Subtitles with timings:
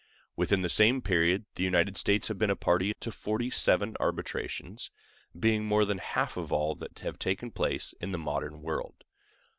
[0.35, 5.63] Within the same period the United States have been a party to forty seven arbitrations—being
[5.63, 9.03] more than half of all that have taken place in the modern world.